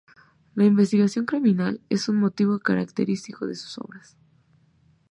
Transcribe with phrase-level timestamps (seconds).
[0.55, 4.17] La investigación criminal es un motivo característico de sus obras.